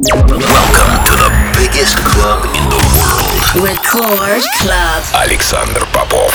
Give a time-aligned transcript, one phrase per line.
[0.00, 3.66] Welcome to the biggest club in the world.
[3.66, 5.02] Record Club.
[5.12, 6.32] Александр Попов.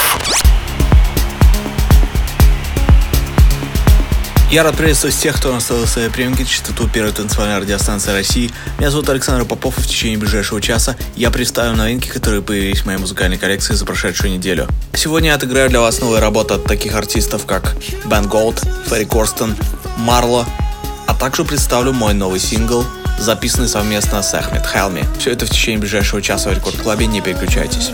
[4.51, 8.52] Я рад приветствовать всех, кто настроил свои приемки частоту первой танцевальной радиостанции России.
[8.80, 12.86] Меня зовут Александр Попов, и в течение ближайшего часа я представлю новинки, которые появились в
[12.86, 14.68] моей музыкальной коллекции за прошедшую неделю.
[14.93, 19.55] Сегодня я отыграю для вас новые работы от таких артистов, как Бен Голд, Ферри Корстен,
[20.00, 20.45] Марло,
[21.07, 22.86] а также представлю мой новый сингл,
[23.20, 25.06] записанный совместно с Ахмед Хелми.
[25.19, 27.92] Все это в течение ближайшего часа в Рекорд Клабе, не переключайтесь.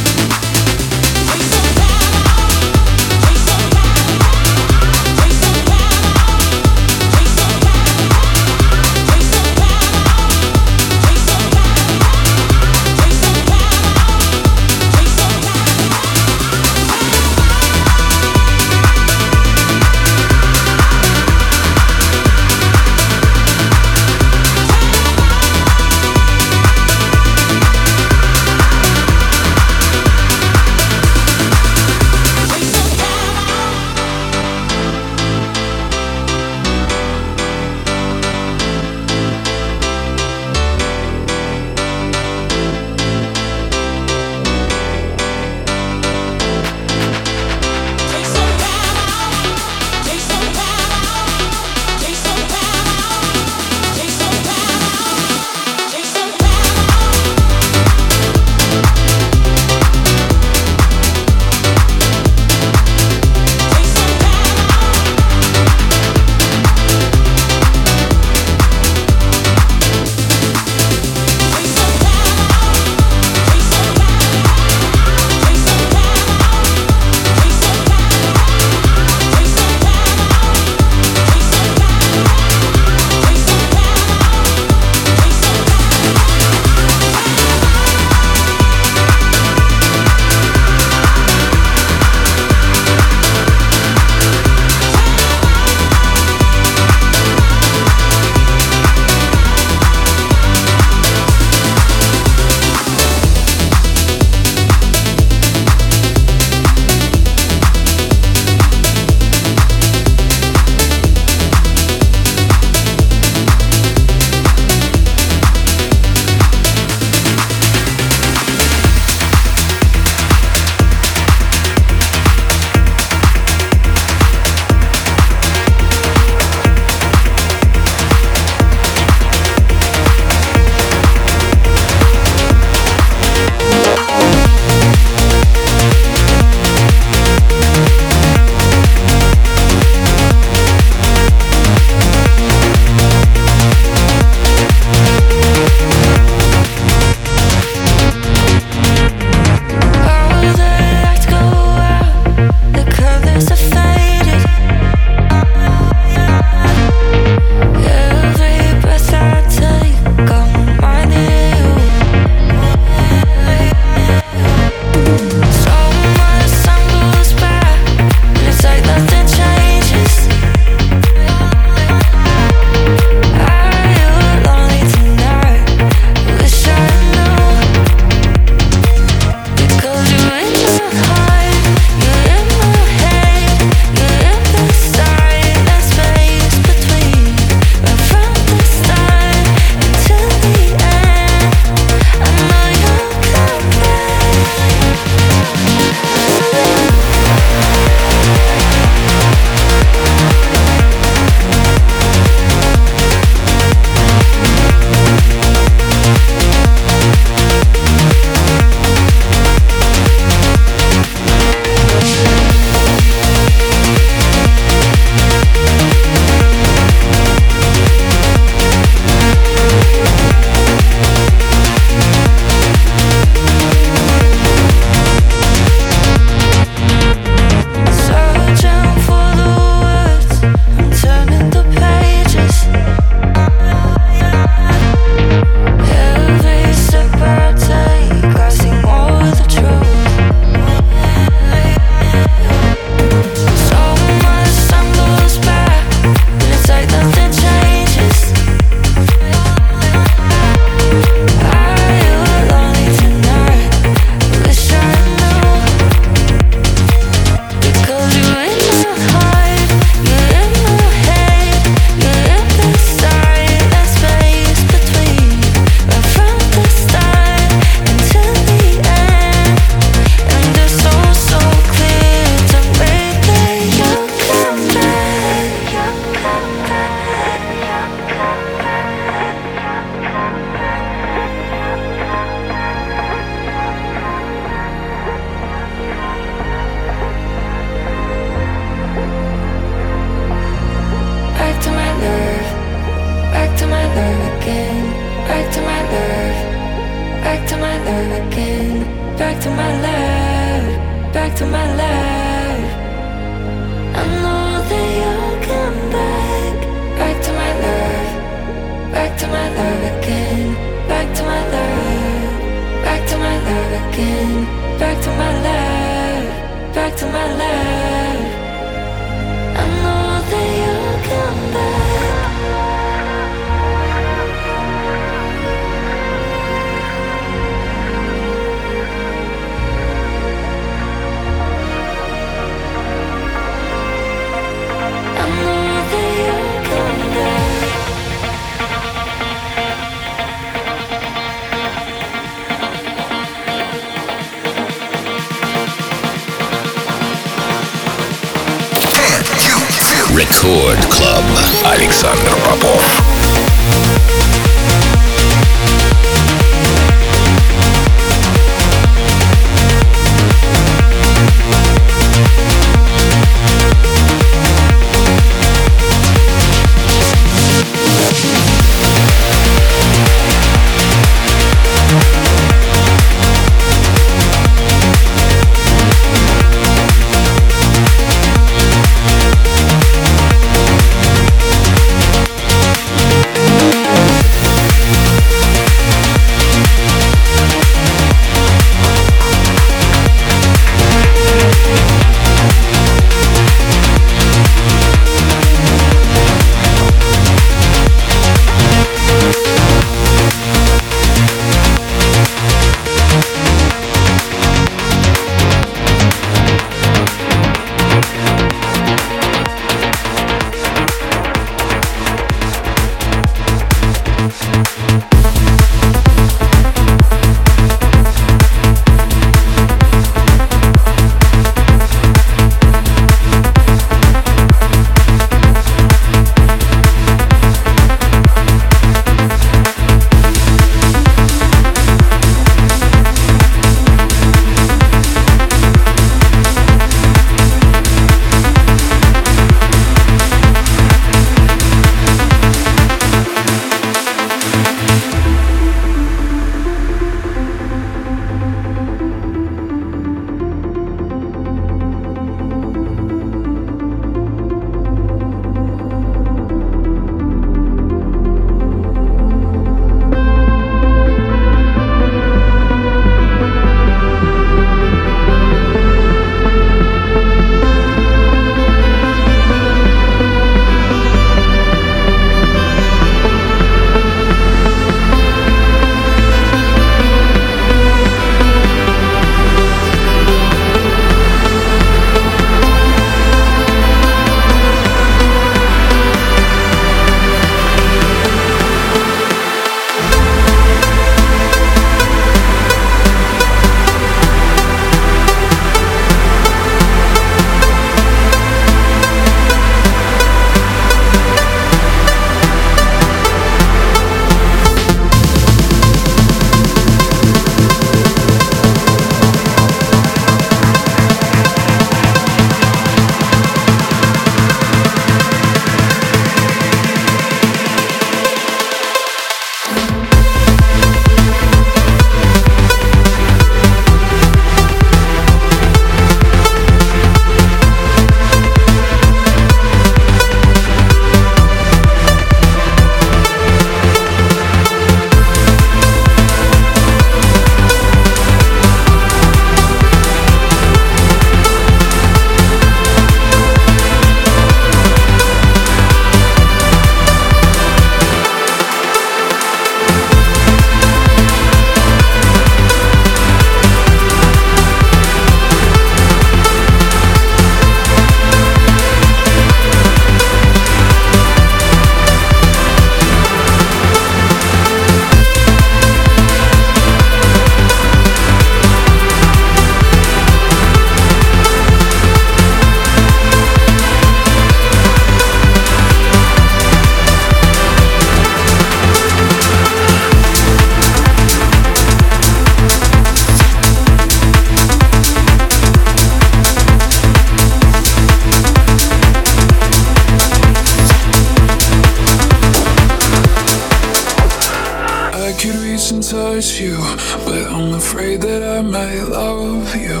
[595.44, 596.76] Entice you,
[597.24, 598.00] but I'm afraid.
[598.00, 600.00] afraid that I might love you.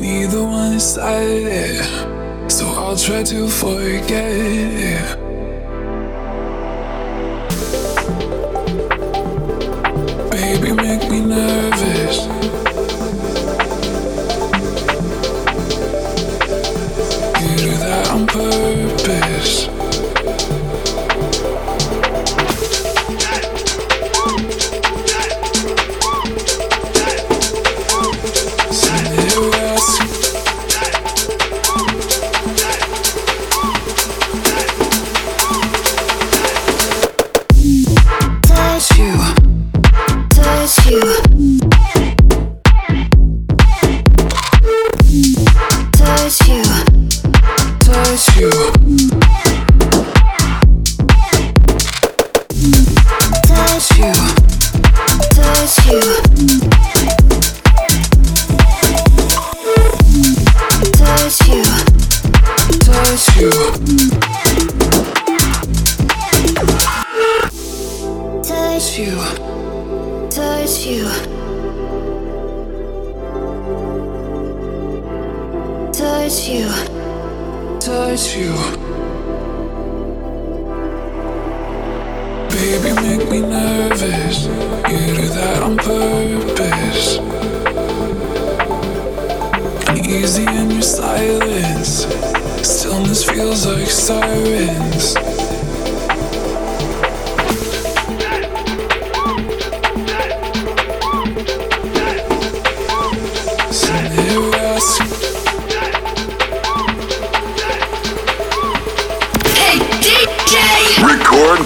[0.00, 5.18] Neither one decided it, so I'll try to forget it.
[10.30, 12.16] Baby, make me nervous.
[17.42, 18.57] You do that on purpose.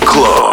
[0.00, 0.51] Club.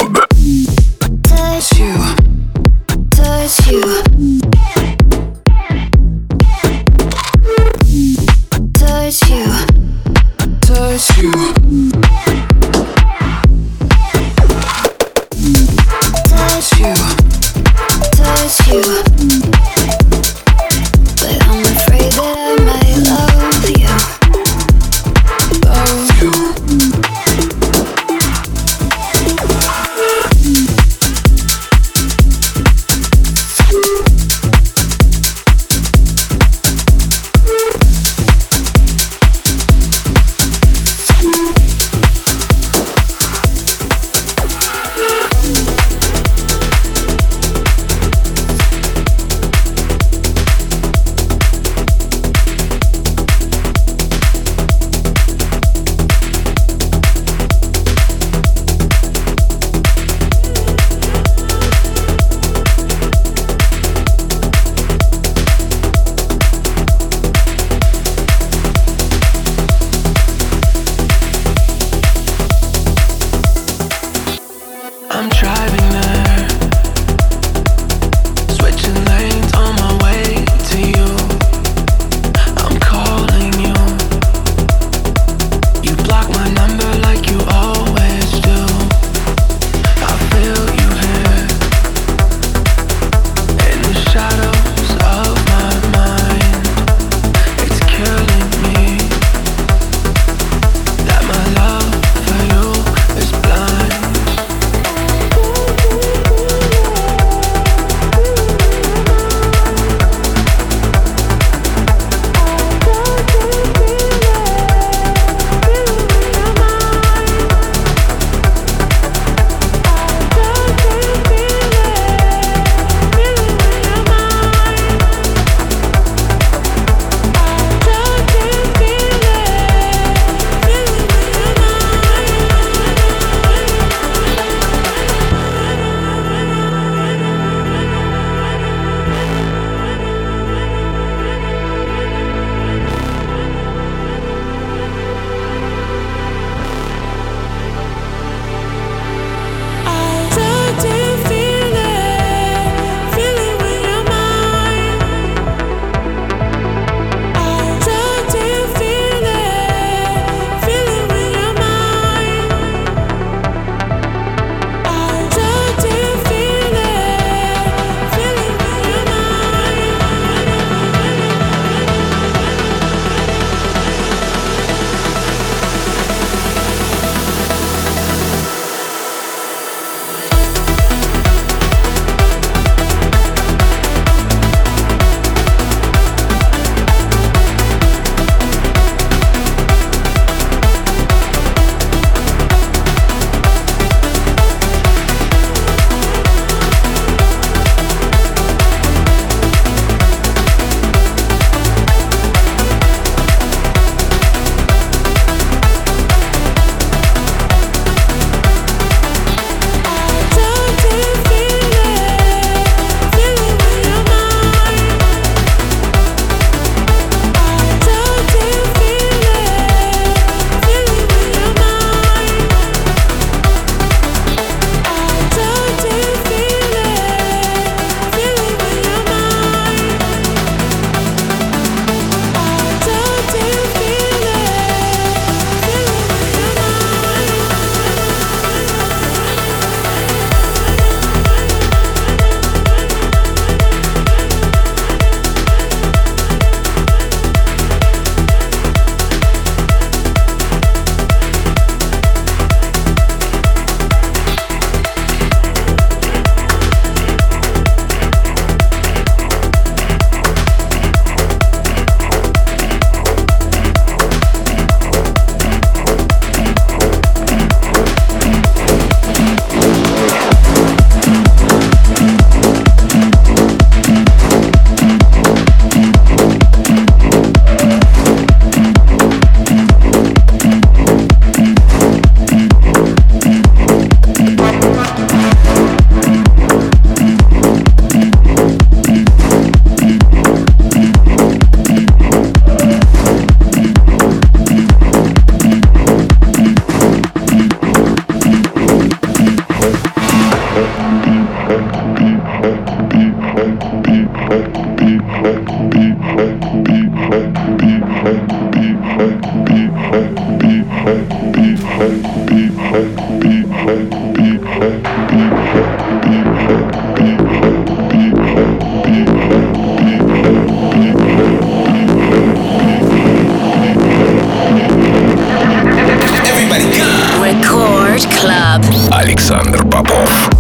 [328.92, 330.39] Александр Попов.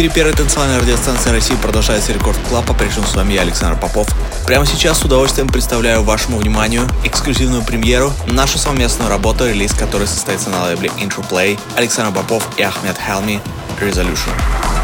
[0.00, 2.64] Эфире первой танцевальной радиостанции России продолжается Record Club.
[2.64, 4.08] По-прежнему с вами я, Александр Попов.
[4.46, 10.48] Прямо сейчас с удовольствием представляю вашему вниманию эксклюзивную премьеру, нашу совместную работу, релиз которой состоится
[10.48, 13.42] на лейбле Intro Play Александр Попов и Ахмед Хелми
[13.78, 14.79] Resolution.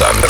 [0.00, 0.29] Александр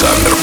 [0.00, 0.37] Александр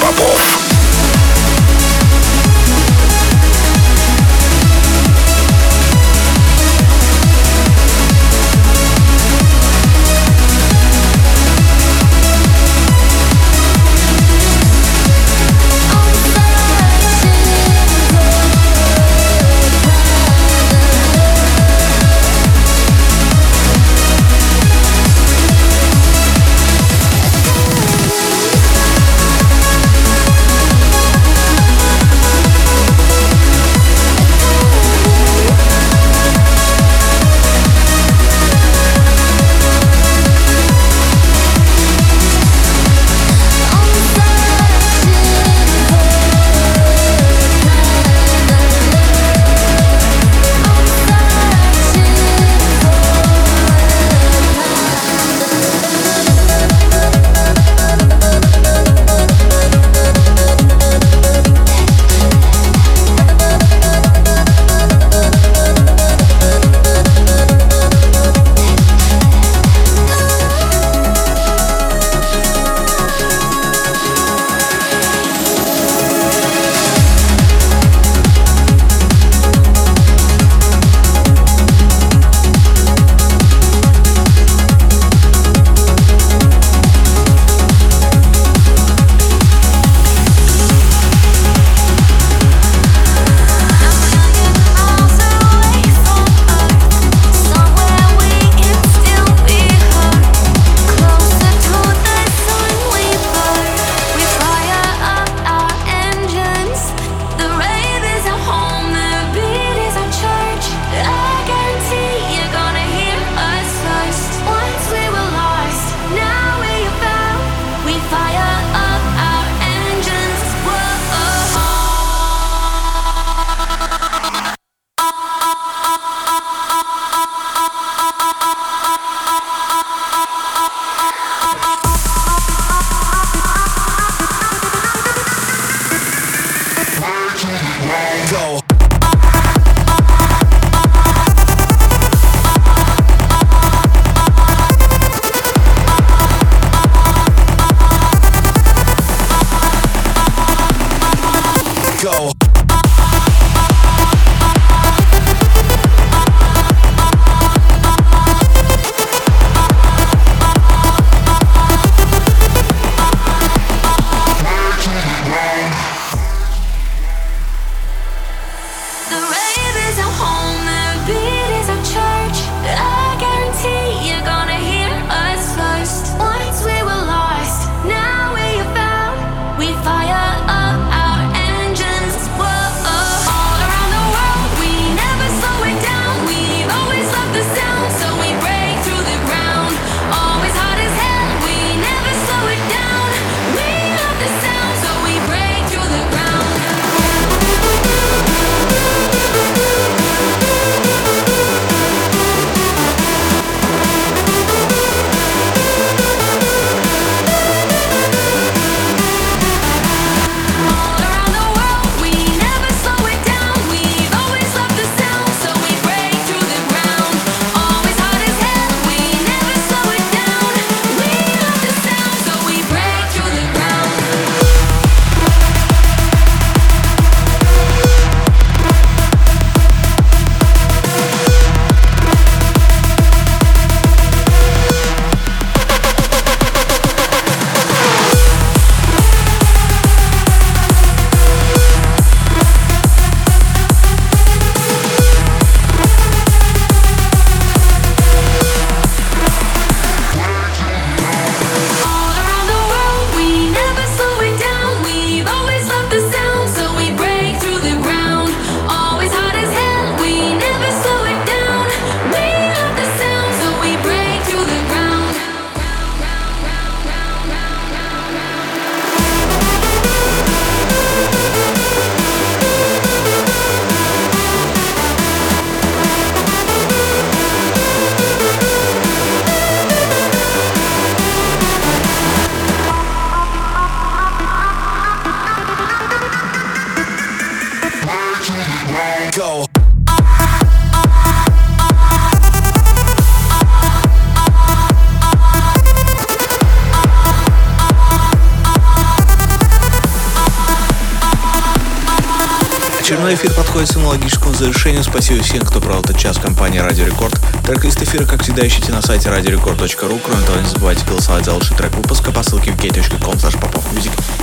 [308.35, 310.01] всегда, ищите на сайте radiorecord.ru.
[310.03, 313.17] Кроме того, не забывайте голосовать за лучший трек выпуска по ссылке в gay.com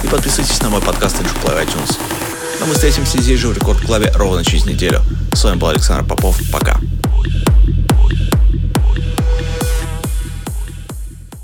[0.03, 1.97] и подписывайтесь на мой подкаст и Play iTunes.
[2.61, 5.01] Но мы встретимся здесь же в Рекорд Клабе ровно через неделю.
[5.33, 6.39] С вами был Александр Попов.
[6.51, 6.79] Пока.